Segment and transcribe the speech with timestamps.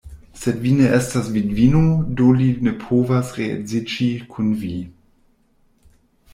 [0.43, 1.83] Sed vi ne estas vidvino;
[2.21, 4.75] do li ne povas reedziĝi kun vi.